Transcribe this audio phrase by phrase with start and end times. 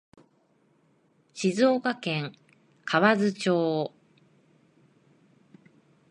[1.35, 2.31] 静岡県
[2.85, 3.93] 河津町